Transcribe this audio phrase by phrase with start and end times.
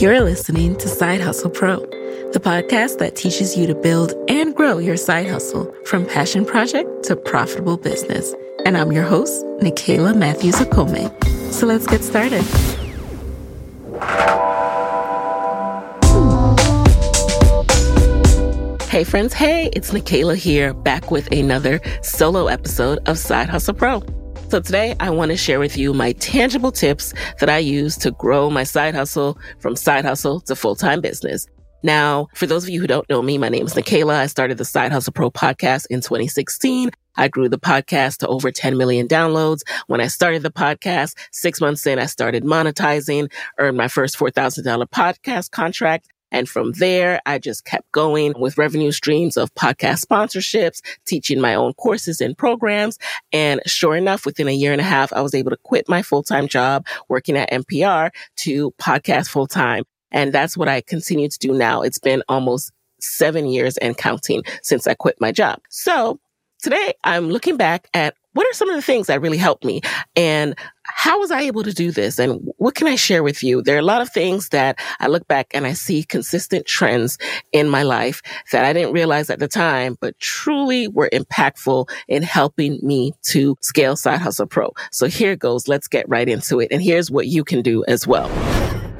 [0.00, 1.80] You're listening to Side Hustle Pro,
[2.32, 7.04] the podcast that teaches you to build and grow your side hustle from passion project
[7.04, 8.34] to profitable business.
[8.64, 11.52] And I'm your host, Nicaila Matthews Okome.
[11.52, 12.42] So let's get started.
[18.88, 24.02] Hey friends, hey, it's Nicaila here, back with another solo episode of Side Hustle Pro.
[24.52, 28.10] So today I want to share with you my tangible tips that I use to
[28.10, 31.46] grow my side hustle from side hustle to full-time business.
[31.82, 34.12] Now, for those of you who don't know me, my name is Nicaila.
[34.12, 36.90] I started the Side Hustle Pro podcast in 2016.
[37.16, 39.62] I grew the podcast to over 10 million downloads.
[39.86, 44.86] When I started the podcast, six months in, I started monetizing, earned my first $4,000
[44.90, 46.11] podcast contract.
[46.32, 51.54] And from there, I just kept going with revenue streams of podcast sponsorships, teaching my
[51.54, 52.98] own courses and programs.
[53.32, 56.02] And sure enough, within a year and a half, I was able to quit my
[56.02, 59.84] full-time job working at NPR to podcast full-time.
[60.10, 61.82] And that's what I continue to do now.
[61.82, 65.60] It's been almost seven years and counting since I quit my job.
[65.68, 66.18] So
[66.62, 69.80] today I'm looking back at what are some of the things that really helped me
[70.16, 70.54] and
[70.84, 73.62] how was I able to do this and what can I share with you?
[73.62, 77.18] There are a lot of things that I look back and I see consistent trends
[77.52, 82.22] in my life that I didn't realize at the time, but truly were impactful in
[82.22, 84.72] helping me to scale Side Hustle Pro.
[84.90, 85.68] So here goes.
[85.68, 86.68] Let's get right into it.
[86.70, 88.30] And here's what you can do as well.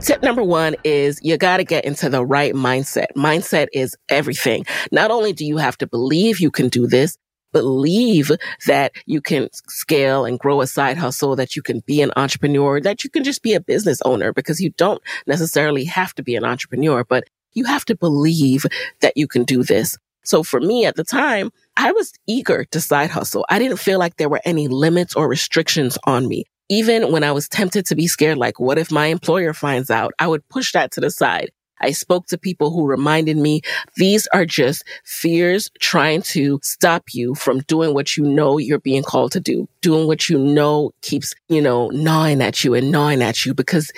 [0.01, 3.07] Tip number one is you got to get into the right mindset.
[3.17, 4.67] Mindset is everything.
[4.91, 7.17] Not only do you have to believe you can do this,
[7.53, 8.33] believe
[8.67, 12.81] that you can scale and grow a side hustle, that you can be an entrepreneur,
[12.81, 16.35] that you can just be a business owner because you don't necessarily have to be
[16.37, 18.65] an entrepreneur, but you have to believe
[19.01, 19.97] that you can do this.
[20.25, 23.45] So for me at the time, I was eager to side hustle.
[23.49, 26.45] I didn't feel like there were any limits or restrictions on me.
[26.69, 30.13] Even when I was tempted to be scared, like, what if my employer finds out?
[30.19, 31.51] I would push that to the side.
[31.83, 33.63] I spoke to people who reminded me
[33.97, 39.03] these are just fears trying to stop you from doing what you know you're being
[39.03, 43.23] called to do, doing what you know keeps, you know, gnawing at you and gnawing
[43.23, 43.91] at you because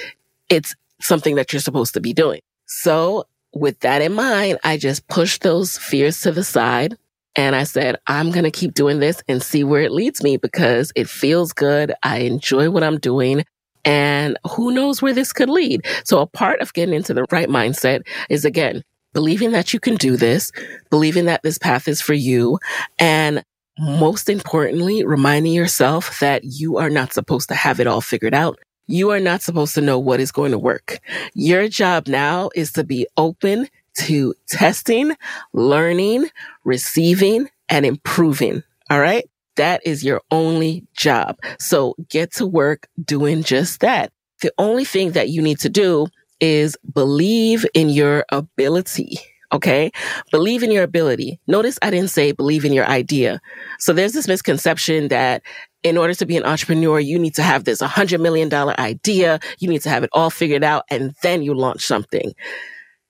[0.48, 2.40] it's something that you're supposed to be doing.
[2.66, 6.96] So with that in mind, I just pushed those fears to the side.
[7.36, 10.36] And I said, I'm going to keep doing this and see where it leads me
[10.36, 11.92] because it feels good.
[12.02, 13.44] I enjoy what I'm doing.
[13.84, 15.86] And who knows where this could lead?
[16.04, 18.82] So a part of getting into the right mindset is again,
[19.12, 20.50] believing that you can do this,
[20.90, 22.58] believing that this path is for you.
[22.98, 23.44] And
[23.78, 28.58] most importantly, reminding yourself that you are not supposed to have it all figured out.
[28.86, 31.00] You are not supposed to know what is going to work.
[31.34, 35.16] Your job now is to be open to testing,
[35.52, 36.28] learning,
[36.64, 38.62] receiving, and improving.
[38.90, 39.24] All right.
[39.56, 41.38] That is your only job.
[41.58, 44.12] So get to work doing just that.
[44.42, 46.08] The only thing that you need to do
[46.40, 49.18] is believe in your ability.
[49.52, 49.92] Okay.
[50.32, 51.38] Believe in your ability.
[51.46, 53.40] Notice I didn't say believe in your idea.
[53.78, 55.42] So there's this misconception that
[55.84, 59.38] in order to be an entrepreneur, you need to have this $100 million idea.
[59.60, 62.34] You need to have it all figured out and then you launch something.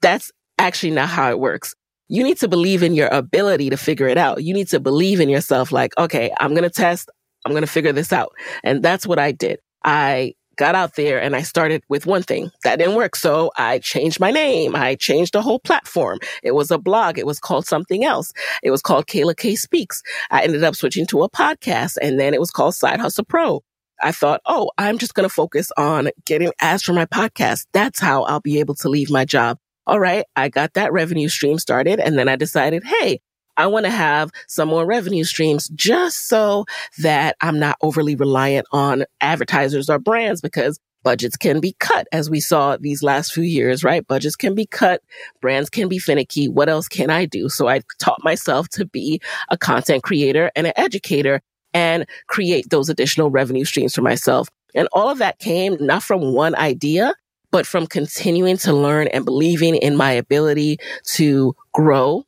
[0.03, 1.75] That's actually not how it works.
[2.09, 4.43] You need to believe in your ability to figure it out.
[4.43, 7.09] You need to believe in yourself like, okay, I'm going to test.
[7.45, 8.33] I'm going to figure this out.
[8.63, 9.61] And that's what I did.
[9.85, 13.17] I got out there and I started with one thing that didn't work.
[13.17, 14.77] So I changed my name.
[14.77, 16.19] I changed the whole platform.
[16.43, 17.19] It was a blog.
[17.19, 18.33] It was called something else.
[18.63, 20.03] It was called Kayla K Speaks.
[20.31, 23.63] I ended up switching to a podcast and then it was called Side Hustle Pro.
[24.03, 27.67] I thought, oh, I'm just going to focus on getting ads for my podcast.
[27.73, 29.59] That's how I'll be able to leave my job.
[29.87, 30.25] All right.
[30.37, 33.21] I got that revenue stream started and then I decided, hey,
[33.57, 36.65] I want to have some more revenue streams just so
[36.99, 42.31] that I'm not overly reliant on advertisers or brands because budgets can be cut as
[42.31, 44.07] we saw these last few years, right?
[44.07, 45.03] Budgets can be cut.
[45.41, 46.49] Brands can be finicky.
[46.49, 47.49] What else can I do?
[47.49, 49.21] So I taught myself to be
[49.51, 51.41] a content creator and an educator
[51.75, 54.49] and create those additional revenue streams for myself.
[54.75, 57.15] And all of that came not from one idea,
[57.55, 62.25] but from continuing to learn and believing in my ability to grow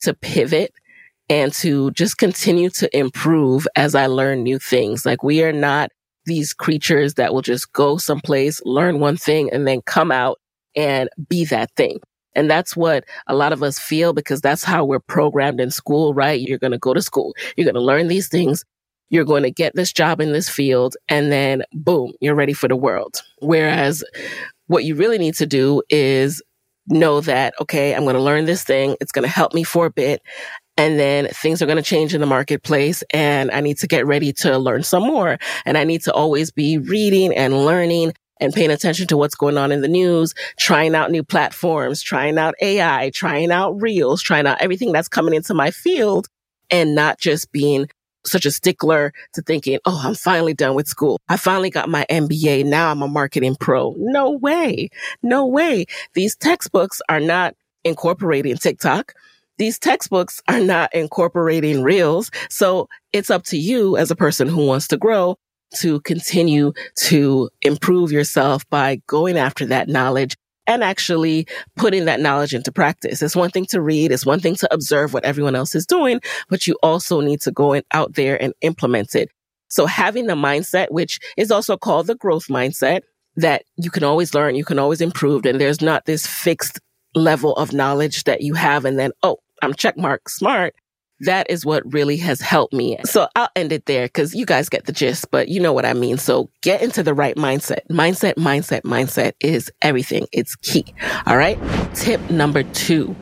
[0.00, 0.72] to pivot
[1.28, 5.04] and to just continue to improve as I learn new things.
[5.04, 5.90] Like we are not
[6.24, 10.40] these creatures that will just go someplace, learn one thing and then come out
[10.74, 11.98] and be that thing.
[12.34, 16.14] And that's what a lot of us feel because that's how we're programmed in school,
[16.14, 16.40] right?
[16.40, 17.34] You're going to go to school.
[17.54, 18.64] You're going to learn these things.
[19.10, 22.68] You're going to get this job in this field and then boom, you're ready for
[22.68, 23.20] the world.
[23.40, 24.02] Whereas
[24.70, 26.40] what you really need to do is
[26.86, 28.96] know that, okay, I'm going to learn this thing.
[29.00, 30.22] It's going to help me for a bit.
[30.76, 34.06] And then things are going to change in the marketplace and I need to get
[34.06, 35.38] ready to learn some more.
[35.66, 39.58] And I need to always be reading and learning and paying attention to what's going
[39.58, 44.46] on in the news, trying out new platforms, trying out AI, trying out reels, trying
[44.46, 46.28] out everything that's coming into my field
[46.70, 47.88] and not just being
[48.24, 51.20] such a stickler to thinking, oh, I'm finally done with school.
[51.28, 52.64] I finally got my MBA.
[52.64, 53.94] Now I'm a marketing pro.
[53.98, 54.90] No way.
[55.22, 55.86] No way.
[56.14, 59.14] These textbooks are not incorporating TikTok.
[59.58, 62.30] These textbooks are not incorporating reels.
[62.48, 65.36] So it's up to you as a person who wants to grow
[65.76, 70.36] to continue to improve yourself by going after that knowledge
[70.70, 73.22] and actually putting that knowledge into practice.
[73.22, 74.12] It's one thing to read.
[74.12, 77.50] It's one thing to observe what everyone else is doing, but you also need to
[77.50, 79.30] go in, out there and implement it.
[79.66, 83.00] So having the mindset, which is also called the growth mindset,
[83.34, 86.78] that you can always learn, you can always improve, and there's not this fixed
[87.16, 90.74] level of knowledge that you have and then, oh, I'm checkmark smart
[91.20, 92.96] that is what really has helped me.
[93.04, 95.84] So I'll end it there because you guys get the gist, but you know what
[95.84, 96.16] I mean.
[96.16, 97.80] So get into the right mindset.
[97.90, 100.26] Mindset, mindset, mindset is everything.
[100.32, 100.84] It's key.
[101.26, 101.58] All right.
[101.94, 103.14] Tip number two,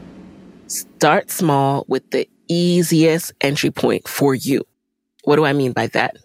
[0.68, 4.62] start small with the easiest entry point for you.
[5.24, 6.16] What do I mean by that?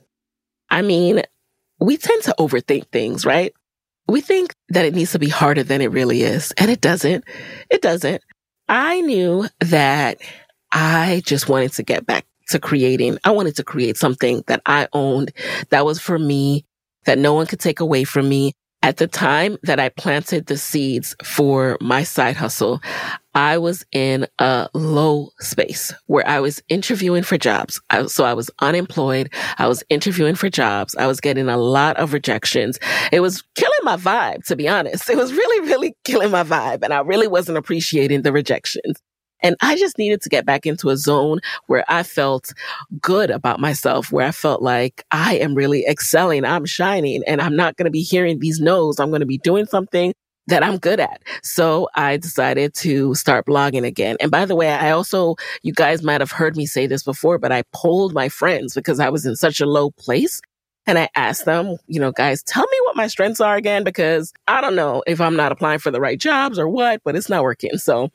[0.69, 1.23] I mean,
[1.79, 3.53] we tend to overthink things, right?
[4.07, 6.53] We think that it needs to be harder than it really is.
[6.57, 7.23] And it doesn't.
[7.69, 8.21] It doesn't.
[8.69, 10.21] I knew that
[10.73, 13.19] I just wanted to get back to creating.
[13.23, 15.31] I wanted to create something that I owned
[15.69, 16.65] that was for me,
[17.05, 18.53] that no one could take away from me.
[18.81, 22.81] At the time that I planted the seeds for my side hustle,
[23.33, 27.79] I was in a low space where I was interviewing for jobs.
[27.89, 29.31] I, so I was unemployed.
[29.57, 30.95] I was interviewing for jobs.
[30.95, 32.77] I was getting a lot of rejections.
[33.13, 35.09] It was killing my vibe, to be honest.
[35.09, 36.83] It was really, really killing my vibe.
[36.83, 38.99] And I really wasn't appreciating the rejections.
[39.43, 42.53] And I just needed to get back into a zone where I felt
[43.01, 46.45] good about myself, where I felt like I am really excelling.
[46.45, 48.99] I'm shining and I'm not going to be hearing these no's.
[48.99, 50.13] I'm going to be doing something
[50.47, 51.21] that I'm good at.
[51.41, 54.17] So I decided to start blogging again.
[54.19, 57.37] And by the way, I also, you guys might have heard me say this before,
[57.37, 60.41] but I polled my friends because I was in such a low place.
[60.85, 64.33] And I asked them, you know, guys, tell me what my strengths are again, because
[64.49, 67.29] I don't know if I'm not applying for the right jobs or what, but it's
[67.29, 67.77] not working.
[67.77, 68.09] So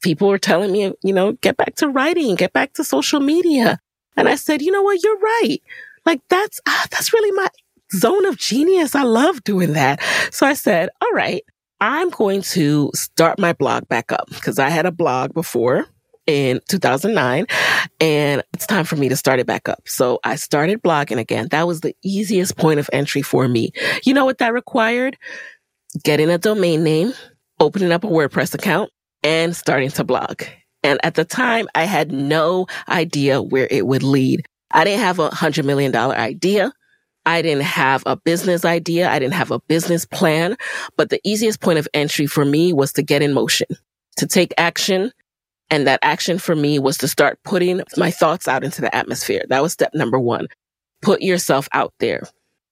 [0.00, 3.80] people were telling me, you know, get back to writing, get back to social media.
[4.16, 5.02] And I said, you know what?
[5.02, 5.58] You're right.
[6.04, 7.48] Like that's, ah, that's really my
[7.94, 8.94] zone of genius.
[8.94, 10.02] I love doing that.
[10.30, 11.42] So I said, all right,
[11.80, 15.86] I'm going to start my blog back up because I had a blog before
[16.26, 17.46] in 2009
[18.00, 19.80] and it's time for me to start it back up.
[19.86, 21.48] So I started blogging again.
[21.50, 23.70] That was the easiest point of entry for me.
[24.04, 25.16] You know what that required?
[26.04, 27.14] Getting a domain name,
[27.60, 28.90] opening up a WordPress account,
[29.22, 30.42] and starting to blog.
[30.82, 34.46] And at the time, I had no idea where it would lead.
[34.70, 36.72] I didn't have a hundred million dollar idea.
[37.26, 39.10] I didn't have a business idea.
[39.10, 40.56] I didn't have a business plan,
[40.96, 43.66] but the easiest point of entry for me was to get in motion,
[44.16, 45.12] to take action
[45.70, 49.44] And that action for me was to start putting my thoughts out into the atmosphere.
[49.48, 50.48] That was step number one.
[51.02, 52.22] Put yourself out there.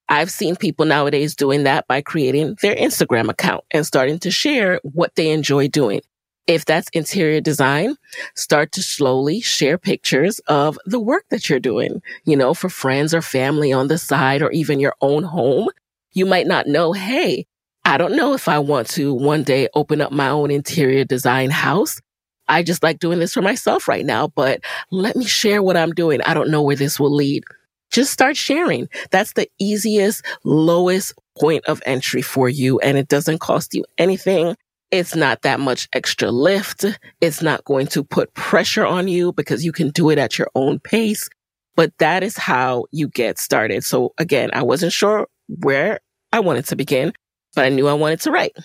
[0.08, 4.80] I've seen people nowadays doing that by creating their Instagram account and starting to share
[4.82, 6.00] what they enjoy doing.
[6.46, 7.96] If that's interior design,
[8.36, 13.12] start to slowly share pictures of the work that you're doing, you know, for friends
[13.12, 15.68] or family on the side or even your own home.
[16.12, 17.46] You might not know, hey,
[17.84, 21.50] I don't know if I want to one day open up my own interior design
[21.50, 22.00] house.
[22.48, 24.60] I just like doing this for myself right now, but
[24.92, 26.20] let me share what I'm doing.
[26.22, 27.42] I don't know where this will lead.
[27.90, 28.88] Just start sharing.
[29.10, 32.78] That's the easiest, lowest point of entry for you.
[32.80, 34.56] And it doesn't cost you anything.
[34.90, 36.84] It's not that much extra lift.
[37.20, 40.48] It's not going to put pressure on you because you can do it at your
[40.54, 41.28] own pace.
[41.74, 43.84] But that is how you get started.
[43.84, 46.00] So again, I wasn't sure where
[46.32, 47.12] I wanted to begin,
[47.54, 48.56] but I knew I wanted to write.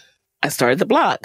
[0.44, 1.18] I started the blog.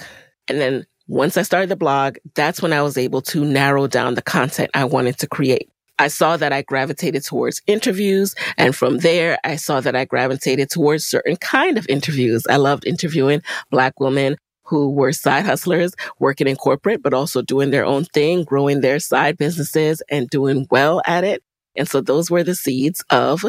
[0.48, 4.14] And then once I started the blog, that's when I was able to narrow down
[4.14, 5.70] the content I wanted to create.
[5.98, 8.34] I saw that I gravitated towards interviews.
[8.58, 12.44] And from there, I saw that I gravitated towards certain kind of interviews.
[12.48, 17.70] I loved interviewing black women who were side hustlers working in corporate, but also doing
[17.70, 21.42] their own thing, growing their side businesses and doing well at it.
[21.76, 23.44] And so those were the seeds of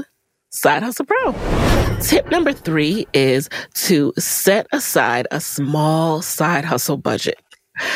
[0.50, 1.33] Side Hustle Pro.
[2.01, 7.39] Tip number three is to set aside a small side hustle budget.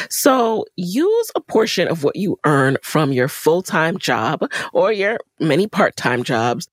[0.09, 4.41] So use a portion of what you earn from your full-time job
[4.73, 6.67] or your many part-time jobs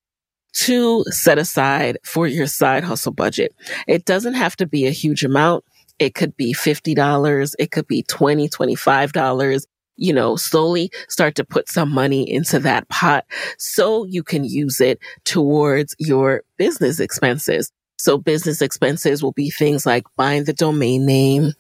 [0.55, 3.55] to set aside for your side hustle budget.
[3.87, 5.65] It doesn't have to be a huge amount.
[5.99, 7.55] It could be $50.
[7.59, 9.67] It could be $20, $25.
[9.97, 13.25] You know, slowly start to put some money into that pot
[13.59, 17.73] so you can use it towards your business expenses.
[17.99, 21.53] So business expenses will be things like buying the domain name,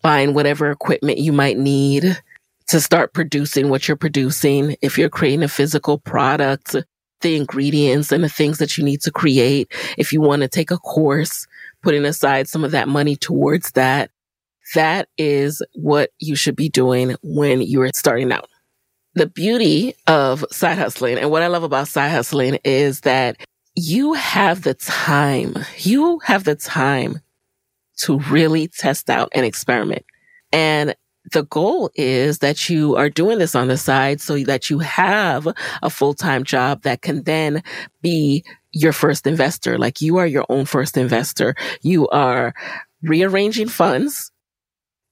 [0.00, 2.18] buying whatever equipment you might need
[2.68, 4.76] to start producing what you're producing.
[4.80, 6.76] If you're creating a physical product,
[7.20, 9.70] the ingredients and the things that you need to create.
[9.98, 11.46] If you want to take a course,
[11.82, 14.10] putting aside some of that money towards that.
[14.74, 18.48] That is what you should be doing when you're starting out.
[19.14, 23.36] The beauty of side hustling and what I love about side hustling is that
[23.74, 25.56] you have the time.
[25.78, 27.20] You have the time
[27.98, 30.04] to really test out and experiment.
[30.52, 30.94] And
[31.32, 35.46] the goal is that you are doing this on the side so that you have
[35.82, 37.62] a full-time job that can then
[38.00, 39.78] be your first investor.
[39.78, 41.54] Like you are your own first investor.
[41.82, 42.54] You are
[43.02, 44.30] rearranging funds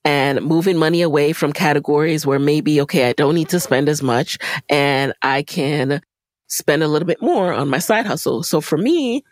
[0.05, 4.03] and moving money away from categories where maybe, okay, I don't need to spend as
[4.03, 4.39] much
[4.69, 6.01] and I can
[6.47, 8.43] spend a little bit more on my side hustle.
[8.43, 9.23] So for me,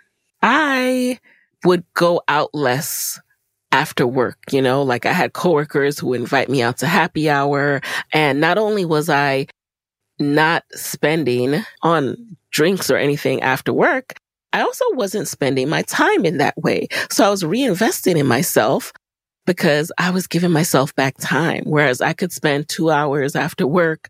[0.43, 1.19] I
[1.65, 3.19] would go out less
[3.73, 7.81] after work, you know, like I had coworkers who invite me out to happy hour.
[8.13, 9.47] And not only was I
[10.19, 14.15] not spending on drinks or anything after work,
[14.53, 16.89] I also wasn't spending my time in that way.
[17.11, 18.93] So I was reinvesting in myself
[19.45, 21.65] because I was giving myself back time.
[21.67, 24.09] Whereas I could spend two hours after work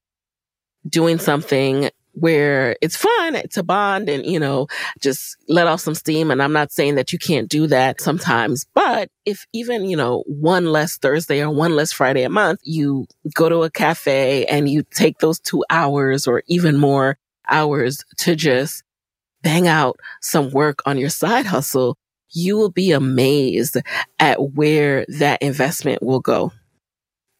[0.88, 4.66] doing something where it's fun to bond and, you know,
[5.02, 6.31] just let off some steam.
[6.31, 10.25] And I'm not saying that you can't do that sometimes, but if even, you know,
[10.26, 14.69] one less Thursday or one less Friday a month, you go to a cafe and
[14.69, 18.83] you take those two hours or even more hours to just
[19.43, 21.97] bang out some work on your side hustle,
[22.31, 23.76] you will be amazed
[24.19, 26.53] at where that investment will go.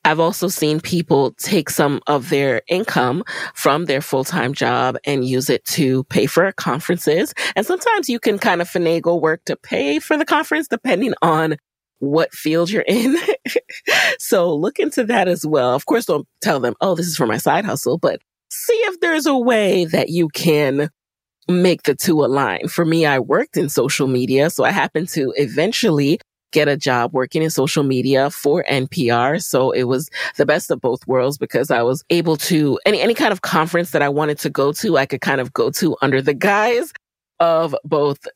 [0.05, 5.51] I've also seen people take some of their income from their full-time job and use
[5.51, 7.35] it to pay for conferences.
[7.57, 11.57] And sometimes you can kind of finagle work to pay for the conference depending on
[11.99, 13.17] what field you're in.
[14.21, 15.75] so look into that as well.
[15.75, 18.21] Of course, don't tell them, oh, this is for my side hustle, but
[18.65, 20.91] see if there's a way that you can
[21.49, 22.69] make the two align.
[22.69, 26.19] For me, I worked in social media, so I happened to eventually
[26.53, 29.43] get a job working in social media for NPR.
[29.43, 33.15] So it was the best of both worlds because I was able to any any
[33.15, 35.97] kind of conference that I wanted to go to, I could kind of go to
[36.03, 36.93] under the guise
[37.41, 38.27] of both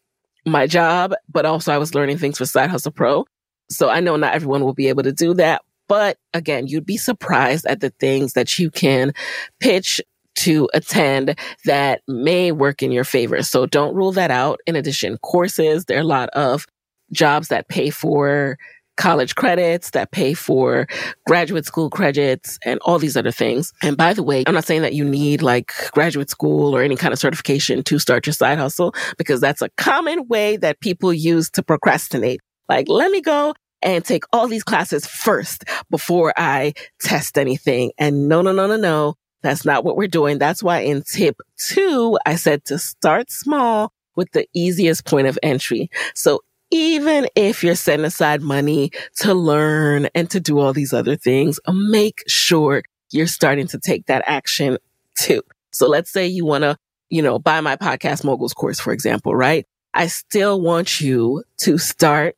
[0.44, 3.24] my job, but also I was learning things for Side Hustle Pro.
[3.70, 5.62] So I know not everyone will be able to do that.
[5.90, 9.12] But again, you'd be surprised at the things that you can
[9.58, 10.00] pitch
[10.36, 13.42] to attend that may work in your favor.
[13.42, 14.60] So don't rule that out.
[14.68, 16.64] In addition, courses, there are a lot of
[17.12, 18.56] jobs that pay for
[18.96, 20.86] college credits, that pay for
[21.26, 23.72] graduate school credits and all these other things.
[23.82, 26.94] And by the way, I'm not saying that you need like graduate school or any
[26.94, 31.12] kind of certification to start your side hustle because that's a common way that people
[31.12, 32.40] use to procrastinate.
[32.68, 37.92] Like, let me go and take all these classes first before I test anything.
[37.98, 39.14] And no, no, no, no, no.
[39.42, 40.38] That's not what we're doing.
[40.38, 45.38] That's why in tip two, I said to start small with the easiest point of
[45.42, 45.88] entry.
[46.14, 51.16] So even if you're setting aside money to learn and to do all these other
[51.16, 54.78] things, make sure you're starting to take that action
[55.16, 55.42] too.
[55.72, 56.76] So let's say you want to,
[57.08, 59.66] you know, buy my podcast moguls course, for example, right?
[59.94, 62.36] I still want you to start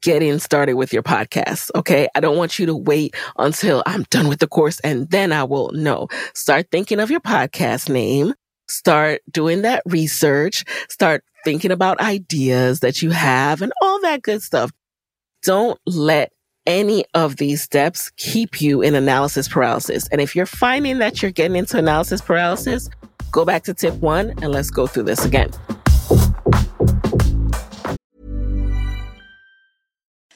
[0.00, 1.70] getting started with your podcast.
[1.74, 2.08] Okay.
[2.14, 5.44] I don't want you to wait until I'm done with the course and then I
[5.44, 6.08] will know.
[6.34, 8.34] Start thinking of your podcast name.
[8.68, 10.64] Start doing that research.
[10.88, 14.70] Start thinking about ideas that you have and all that good stuff.
[15.42, 16.32] Don't let
[16.66, 20.08] any of these steps keep you in analysis paralysis.
[20.08, 22.88] And if you're finding that you're getting into analysis paralysis,
[23.30, 25.50] go back to tip one and let's go through this again.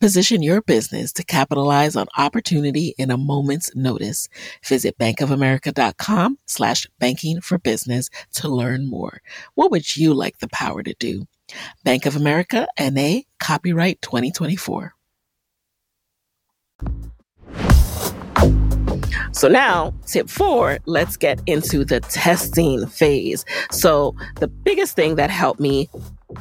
[0.00, 4.28] Position your business to capitalize on opportunity in a moment's notice.
[4.64, 9.20] Visit bankofamerica.com slash banking for business to learn more.
[9.54, 11.26] What would you like the power to do?
[11.84, 14.94] Bank of America NA copyright 2024.
[19.32, 23.44] So now, tip four, let's get into the testing phase.
[23.72, 25.88] So the biggest thing that helped me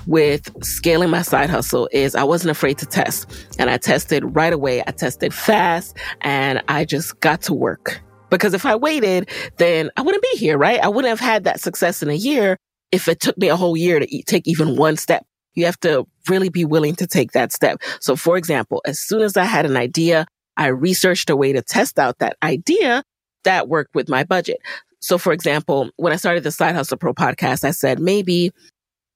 [0.07, 3.27] with scaling my side hustle is I wasn't afraid to test
[3.59, 4.81] and I tested right away.
[4.85, 10.01] I tested fast and I just got to work because if I waited, then I
[10.01, 10.79] wouldn't be here, right?
[10.79, 12.57] I wouldn't have had that success in a year
[12.91, 15.25] if it took me a whole year to take even one step.
[15.53, 17.77] You have to really be willing to take that step.
[17.99, 20.25] So for example, as soon as I had an idea,
[20.57, 23.03] I researched a way to test out that idea
[23.43, 24.57] that worked with my budget.
[24.99, 28.51] So for example, when I started the Side Hustle Pro podcast, I said maybe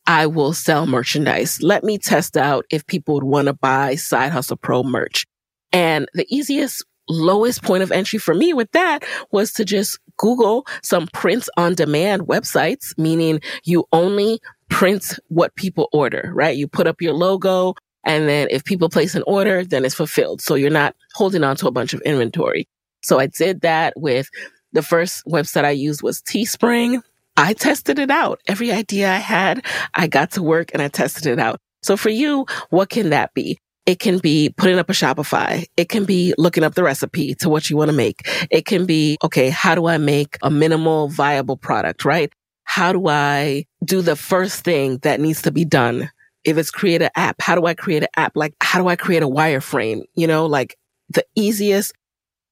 [0.08, 1.62] I will sell merchandise.
[1.62, 5.26] Let me test out if people would want to buy Side Hustle Pro merch.
[5.74, 10.66] And the easiest, lowest point of entry for me with that was to just Google
[10.82, 14.40] some print on demand websites, meaning you only
[14.70, 16.58] print what people order, right?
[16.58, 20.42] You put up your logo and then if people place an order, then it's fulfilled.
[20.42, 22.68] So you're not holding on to a bunch of inventory.
[23.04, 24.30] So I did that with
[24.72, 27.02] the first website I used was Teespring.
[27.38, 28.42] I tested it out.
[28.48, 31.60] Every idea I had, I got to work and I tested it out.
[31.84, 33.60] So for you, what can that be?
[33.86, 35.66] It can be putting up a Shopify.
[35.78, 38.28] It can be looking up the recipe to what you want to make.
[38.52, 42.34] It can be, okay, how do I make a minimal viable product, right?
[42.64, 46.10] How do I do the first thing that needs to be done?
[46.44, 48.36] If it's create an app, how do I create an app?
[48.36, 50.02] Like, how do I create a wireframe?
[50.16, 50.76] You know, like
[51.10, 51.94] the easiest,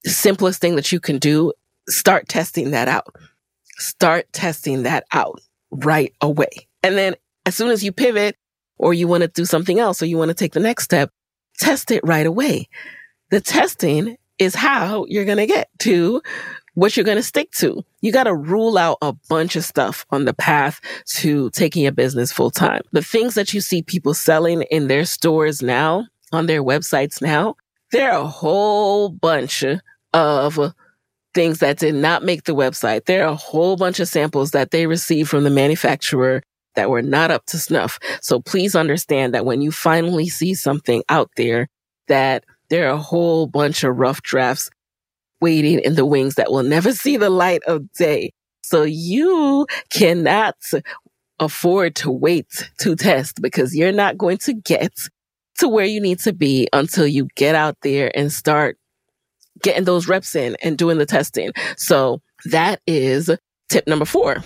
[0.06, 1.52] simplest thing that you can do,
[1.90, 3.14] start testing that out
[3.78, 6.68] start testing that out right away.
[6.84, 8.38] And then as soon as you pivot
[8.78, 11.12] or you want to do something else or you want to take the next step,
[11.58, 12.68] test it right away.
[13.30, 16.22] The testing is how you're going to get to
[16.74, 17.84] what you're going to stick to.
[18.02, 20.82] You got to rule out a bunch of stuff on the path
[21.16, 22.82] to taking a business full time.
[22.92, 27.56] The things that you see people selling in their stores now, on their websites now,
[27.92, 29.64] there are a whole bunch
[30.14, 30.74] of
[31.36, 33.06] things that did not make the website.
[33.06, 36.42] There are a whole bunch of samples that they received from the manufacturer
[36.76, 38.00] that were not up to snuff.
[38.22, 41.68] So please understand that when you finally see something out there
[42.08, 44.70] that there are a whole bunch of rough drafts
[45.42, 48.32] waiting in the wings that will never see the light of day.
[48.64, 50.56] So you cannot
[51.40, 54.94] afford to wait to test because you're not going to get
[55.60, 58.78] to where you need to be until you get out there and start
[59.62, 61.52] getting those reps in and doing the testing.
[61.78, 63.30] So that is
[63.70, 64.44] tip number four.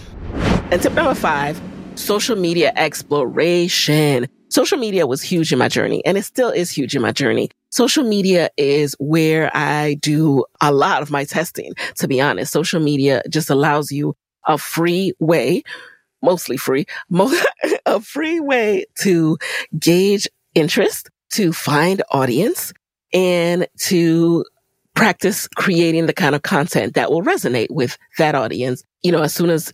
[0.72, 1.60] And tip number five,
[1.96, 4.28] social media exploration.
[4.50, 7.50] Social media was huge in my journey and it still is huge in my journey.
[7.72, 12.52] Social media is where I do a lot of my testing, to be honest.
[12.52, 14.16] Social media just allows you
[14.48, 15.62] a free way,
[16.24, 16.86] mostly free,
[17.86, 19.38] a free way to
[19.78, 22.74] gauge interest, to find audience,
[23.14, 24.44] and to
[24.96, 28.84] practice creating the kind of content that will resonate with that audience.
[29.04, 29.74] You know, as soon as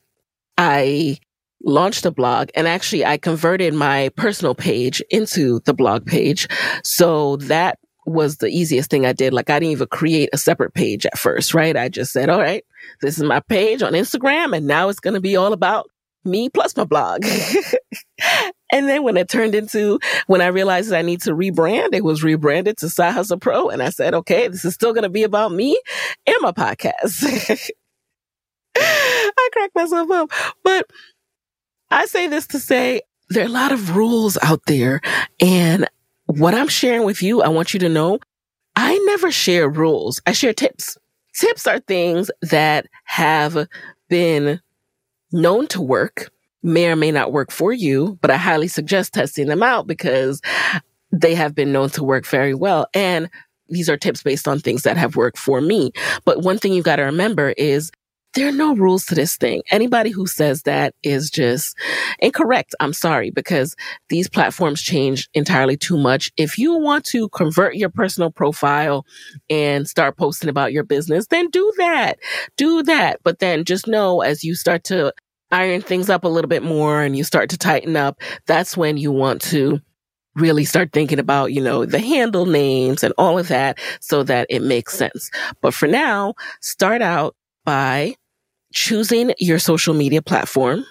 [0.57, 1.17] I
[1.63, 6.47] launched a blog and actually I converted my personal page into the blog page.
[6.83, 9.33] So that was the easiest thing I did.
[9.33, 11.75] Like I didn't even create a separate page at first, right?
[11.75, 12.63] I just said, all right,
[13.01, 15.89] this is my page on Instagram and now it's going to be all about
[16.23, 17.25] me plus my blog.
[18.71, 22.23] and then when it turned into, when I realized I need to rebrand, it was
[22.23, 23.69] rebranded to Side Hustle Pro.
[23.69, 25.79] And I said, okay, this is still going to be about me
[26.25, 27.71] and my podcast.
[28.77, 30.31] I cracked myself up,
[30.63, 30.87] but
[31.91, 35.01] I say this to say there are a lot of rules out there
[35.39, 35.87] and
[36.25, 38.19] what I'm sharing with you, I want you to know
[38.75, 40.21] I never share rules.
[40.25, 40.97] I share tips.
[41.33, 43.67] Tips are things that have
[44.09, 44.59] been
[45.31, 46.31] known to work,
[46.65, 50.41] may or may not work for you, but I highly suggest testing them out because
[51.11, 52.87] they have been known to work very well.
[52.93, 53.29] And
[53.69, 55.91] these are tips based on things that have worked for me.
[56.25, 57.91] But one thing you got to remember is
[58.33, 59.61] there are no rules to this thing.
[59.71, 61.77] Anybody who says that is just
[62.19, 62.75] incorrect.
[62.81, 63.75] I'm sorry because
[64.09, 66.31] these platforms change entirely too much.
[66.35, 69.05] If you want to convert your personal profile
[69.49, 72.19] and start posting about your business, then do that.
[72.57, 73.21] Do that.
[73.23, 75.13] But then just know as you start to
[75.51, 78.97] iron things up a little bit more and you start to tighten up, that's when
[78.97, 79.81] you want to
[80.35, 84.47] really start thinking about, you know, the handle names and all of that so that
[84.49, 85.29] it makes sense.
[85.61, 88.15] But for now, start out by
[88.73, 90.85] choosing your social media platform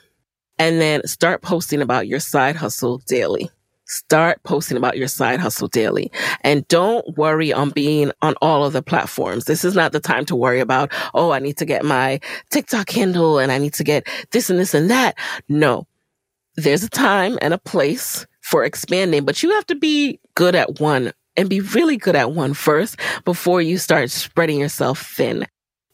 [0.58, 3.50] and then start posting about your side hustle daily.
[3.86, 8.72] Start posting about your side hustle daily and don't worry on being on all of
[8.72, 9.44] the platforms.
[9.44, 12.18] This is not the time to worry about, oh, I need to get my
[12.50, 15.16] TikTok handle and I need to get this and this and that.
[15.48, 15.86] No,
[16.56, 20.80] there's a time and a place for expanding, but you have to be good at
[20.80, 25.46] one and be really good at one first before you start spreading yourself thin.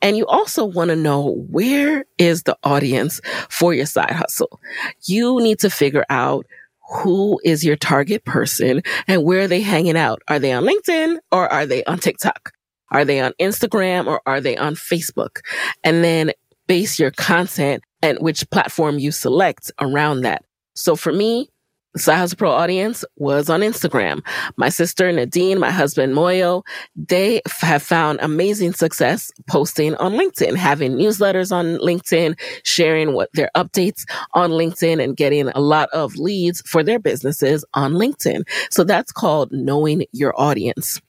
[0.03, 4.61] And you also want to know where is the audience for your side hustle.
[5.05, 6.47] You need to figure out
[6.91, 10.23] who is your target person and where are they hanging out?
[10.29, 12.53] Are they on LinkedIn or are they on TikTok?
[12.91, 15.41] Are they on Instagram or are they on Facebook?
[15.85, 16.33] And then
[16.67, 20.45] base your content and which platform you select around that.
[20.75, 21.50] So for me,
[21.97, 24.25] Hustle Pro audience was on Instagram.
[24.57, 26.63] My sister Nadine, my husband Moyo,
[26.95, 33.51] they have found amazing success posting on LinkedIn, having newsletters on LinkedIn, sharing what their
[33.57, 38.43] updates on LinkedIn and getting a lot of leads for their businesses on LinkedIn.
[38.71, 41.01] So that's called knowing your audience.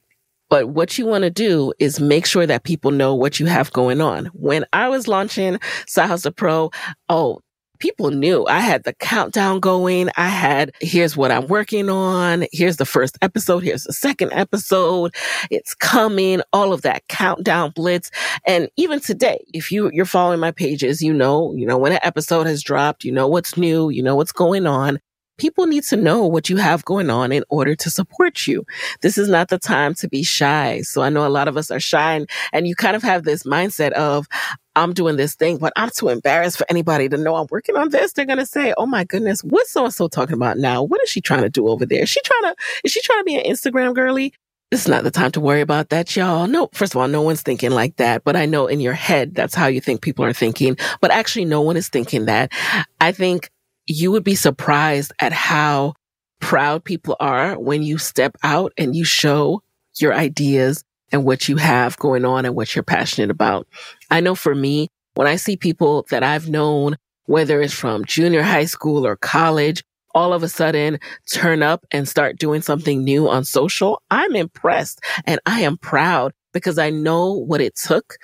[0.50, 3.72] But what you want to do is make sure that people know what you have
[3.72, 4.26] going on.
[4.34, 5.60] When I was launching
[5.96, 6.72] Hustle Pro,
[7.08, 7.40] oh,
[7.82, 10.10] people knew I had the countdown going.
[10.16, 12.46] I had, here's what I'm working on.
[12.54, 13.64] Here's the first episode.
[13.64, 15.14] Here's the second episode.
[15.50, 16.42] It's coming.
[16.54, 18.12] All of that countdown blitz.
[18.46, 22.00] And even today, if you, you're following my pages, you know, you know, when an
[22.04, 25.00] episode has dropped, you know what's new, you know what's going on
[25.38, 28.66] people need to know what you have going on in order to support you.
[29.02, 30.82] This is not the time to be shy.
[30.82, 33.24] So I know a lot of us are shy and, and you kind of have
[33.24, 34.28] this mindset of,
[34.76, 37.90] I'm doing this thing, but I'm too embarrassed for anybody to know I'm working on
[37.90, 38.14] this.
[38.14, 40.84] They're going to say, Oh my goodness, what's so and so talking about now?
[40.84, 42.04] What is she trying to do over there?
[42.04, 44.34] Is she trying to, is she trying to be an Instagram girly?
[44.72, 46.48] It's not the time to worry about that, y'all.
[46.48, 49.36] No, first of all, no one's thinking like that, but I know in your head,
[49.36, 52.54] that's how you think people are thinking, but actually no one is thinking that.
[53.02, 53.50] I think
[53.92, 55.94] you would be surprised at how
[56.40, 59.62] proud people are when you step out and you show
[60.00, 63.68] your ideas and what you have going on and what you're passionate about.
[64.10, 68.42] I know for me, when I see people that I've known, whether it's from junior
[68.42, 71.00] high school or college, all of a sudden
[71.32, 76.34] turn up and start doing something new on social, I'm impressed and I am proud
[76.54, 78.18] because I know what it took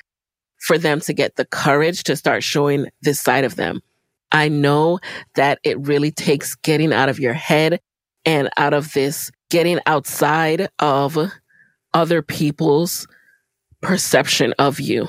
[0.60, 3.82] for them to get the courage to start showing this side of them.
[4.32, 5.00] I know
[5.36, 7.80] that it really takes getting out of your head
[8.26, 11.18] and out of this, getting outside of
[11.94, 13.08] other people's
[13.82, 15.08] perception of you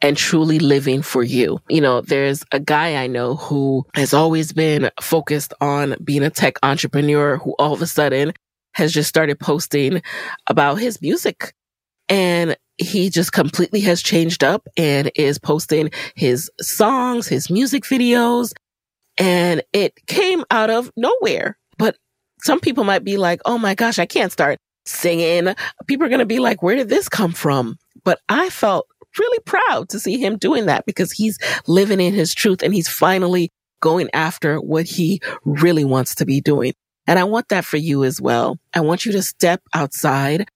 [0.00, 1.58] and truly living for you.
[1.68, 6.30] You know, there's a guy I know who has always been focused on being a
[6.30, 8.32] tech entrepreneur who all of a sudden
[8.72, 10.02] has just started posting
[10.46, 11.54] about his music.
[12.08, 18.52] And he just completely has changed up and is posting his songs, his music videos.
[19.18, 21.58] And it came out of nowhere.
[21.76, 21.96] But
[22.42, 25.54] some people might be like, oh my gosh, I can't start singing.
[25.86, 27.76] People are going to be like, where did this come from?
[28.04, 28.86] But I felt
[29.18, 32.88] really proud to see him doing that because he's living in his truth and he's
[32.88, 36.72] finally going after what he really wants to be doing.
[37.06, 38.58] And I want that for you as well.
[38.74, 40.48] I want you to step outside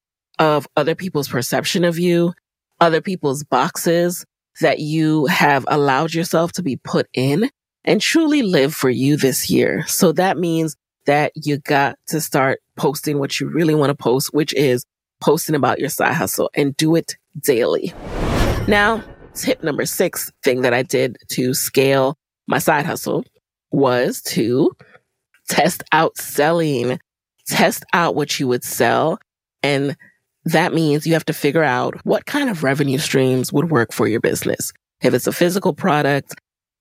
[0.42, 2.32] of other people's perception of you,
[2.80, 4.24] other people's boxes
[4.60, 7.48] that you have allowed yourself to be put in
[7.84, 9.86] and truly live for you this year.
[9.86, 10.74] So that means
[11.06, 14.84] that you got to start posting what you really want to post, which is
[15.20, 17.94] posting about your side hustle and do it daily.
[18.66, 23.24] Now, tip number six thing that I did to scale my side hustle
[23.70, 24.72] was to
[25.48, 26.98] test out selling,
[27.46, 29.20] test out what you would sell.
[29.62, 29.96] And
[30.44, 34.06] that means you have to figure out what kind of revenue streams would work for
[34.08, 34.72] your business.
[35.02, 36.34] If it's a physical product,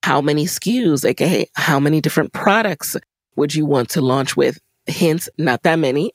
[0.04, 2.96] how many SKUs, aka how many different products
[3.36, 4.60] would you want to launch with?
[4.88, 6.12] Hence, not that many.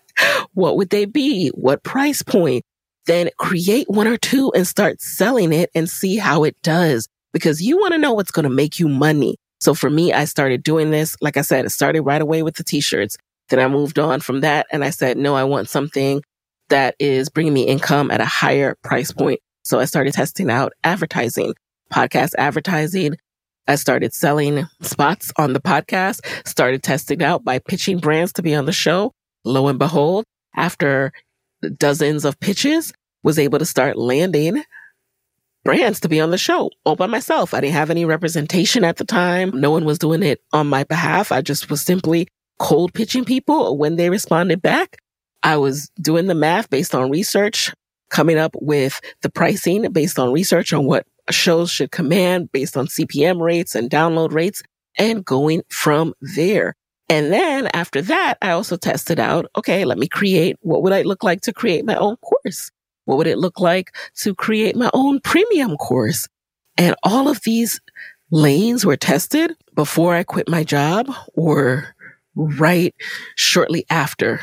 [0.54, 1.48] what would they be?
[1.48, 2.64] What price point?
[3.06, 7.60] then create one or two and start selling it and see how it does because
[7.60, 9.36] you want to know what's going to make you money.
[9.60, 11.16] So for me, I started doing this.
[11.20, 13.16] Like I said, it started right away with the t-shirts.
[13.48, 16.22] Then I moved on from that and I said, no, I want something
[16.68, 19.40] that is bringing me income at a higher price point.
[19.64, 21.54] So I started testing out advertising,
[21.92, 23.16] podcast advertising.
[23.66, 28.54] I started selling spots on the podcast, started testing out by pitching brands to be
[28.54, 29.12] on the show.
[29.44, 30.24] Lo and behold,
[30.54, 31.12] after
[31.78, 34.62] dozens of pitches, was able to start landing
[35.64, 37.54] brands to be on the show all by myself.
[37.54, 39.50] I didn't have any representation at the time.
[39.58, 41.32] No one was doing it on my behalf.
[41.32, 44.98] I just was simply cold pitching people when they responded back.
[45.44, 47.72] I was doing the math based on research,
[48.10, 52.86] coming up with the pricing based on research on what shows should command based on
[52.86, 54.62] CPM rates and download rates
[54.98, 56.74] and going from there.
[57.08, 61.02] And then after that, I also tested out, okay, let me create what would I
[61.02, 62.70] look like to create my own course?
[63.04, 66.26] What would it look like to create my own premium course?
[66.78, 67.80] And all of these
[68.30, 71.94] lanes were tested before I quit my job or
[72.34, 72.94] right
[73.36, 74.40] shortly after.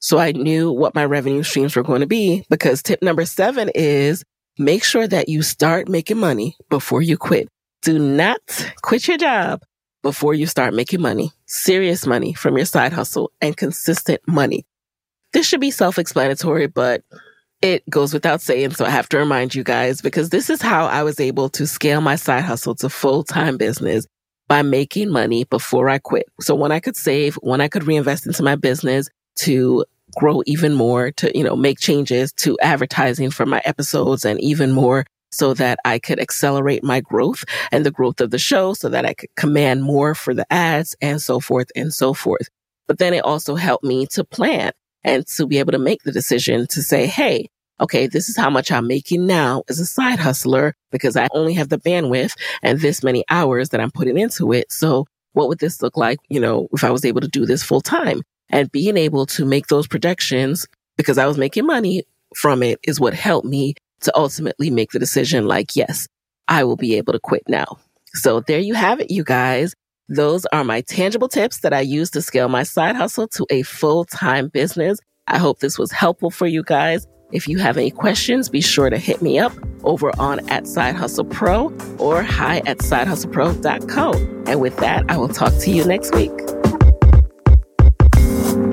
[0.00, 3.70] So I knew what my revenue streams were going to be because tip number seven
[3.74, 4.24] is
[4.58, 7.48] make sure that you start making money before you quit.
[7.82, 8.40] Do not
[8.82, 9.62] quit your job
[10.02, 14.64] before you start making money, serious money from your side hustle and consistent money.
[15.32, 17.02] This should be self explanatory, but
[17.60, 18.72] it goes without saying.
[18.72, 21.66] So I have to remind you guys because this is how I was able to
[21.66, 24.06] scale my side hustle to full time business
[24.46, 26.26] by making money before I quit.
[26.40, 29.84] So when I could save, when I could reinvest into my business to
[30.16, 34.72] grow even more, to, you know, make changes to advertising for my episodes and even
[34.72, 38.88] more so that I could accelerate my growth and the growth of the show so
[38.88, 42.48] that I could command more for the ads and so forth and so forth.
[42.86, 44.72] But then it also helped me to plan
[45.04, 47.48] and to be able to make the decision to say, Hey,
[47.80, 51.54] okay, this is how much I'm making now as a side hustler because I only
[51.54, 54.72] have the bandwidth and this many hours that I'm putting into it.
[54.72, 56.18] So what would this look like?
[56.28, 59.44] You know, if I was able to do this full time and being able to
[59.44, 64.16] make those projections because I was making money from it is what helped me to
[64.16, 66.08] ultimately make the decision like, yes,
[66.46, 67.78] I will be able to quit now.
[68.14, 69.74] So there you have it, you guys.
[70.08, 73.62] Those are my tangible tips that I use to scale my side hustle to a
[73.62, 74.98] full time business.
[75.26, 77.06] I hope this was helpful for you guys.
[77.30, 79.52] If you have any questions, be sure to hit me up
[79.84, 81.66] over on at Side Hustle Pro
[81.98, 84.12] or hi at sidehustlepro.co.
[84.46, 86.32] And with that, I will talk to you next week.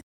[0.00, 0.09] it.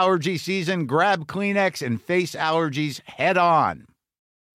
[0.00, 3.86] allergy season, grab Kleenex and face allergies head on.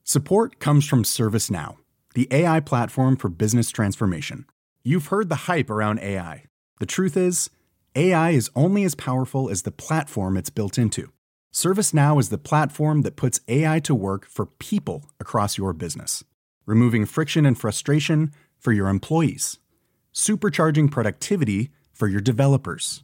[0.03, 1.75] Support comes from ServiceNow,
[2.15, 4.45] the AI platform for business transformation.
[4.83, 6.45] You've heard the hype around AI.
[6.79, 7.51] The truth is,
[7.95, 11.11] AI is only as powerful as the platform it's built into.
[11.53, 16.23] ServiceNow is the platform that puts AI to work for people across your business,
[16.65, 19.59] removing friction and frustration for your employees,
[20.11, 23.03] supercharging productivity for your developers